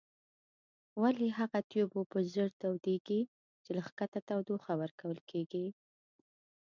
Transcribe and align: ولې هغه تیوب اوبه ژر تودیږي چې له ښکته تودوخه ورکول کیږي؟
ولې 1.01 1.27
هغه 1.39 1.59
تیوب 1.71 1.91
اوبه 1.99 2.19
ژر 2.33 2.49
تودیږي 2.61 3.21
چې 3.63 3.69
له 3.77 3.81
ښکته 3.87 4.19
تودوخه 4.29 4.73
ورکول 4.81 5.19
کیږي؟ 5.29 5.65